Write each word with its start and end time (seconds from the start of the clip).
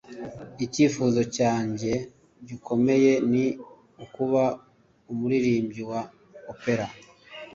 Icyifuzo 0.65 1.21
cyanjye 1.37 1.91
gikomeye 2.47 3.11
ni 3.31 3.45
ukuba 4.05 4.43
umuririmbyi 5.11 5.81
wa 5.91 6.01
opera. 6.51 6.85